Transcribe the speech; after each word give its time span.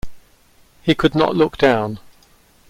He 0.81 0.95
could 0.95 1.13
not 1.13 1.35
look 1.35 1.59
down. 1.59 1.99